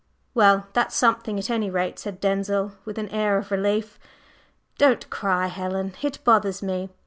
"Well, 0.33 0.65
that's 0.73 0.95
something, 0.95 1.37
at 1.37 1.51
any 1.51 1.69
rate," 1.69 1.99
said 1.99 2.19
Denzil, 2.19 2.71
with 2.85 2.97
an 2.97 3.07
air 3.09 3.37
of 3.37 3.51
relief. 3.51 3.99
"Don't 4.79 5.07
cry, 5.11 5.45
Helen, 5.45 5.93
it 6.01 6.17
bothers 6.23 6.63
me. 6.63 6.89